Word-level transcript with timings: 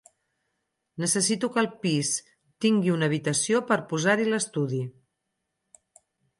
Necessito 1.03 1.49
que 1.57 1.61
el 1.63 1.69
pis 1.83 2.09
tingui 2.67 2.95
una 2.95 3.11
habitació 3.11 3.63
per 3.71 3.79
posar-hi 3.95 4.29
l'estudi. 4.33 4.83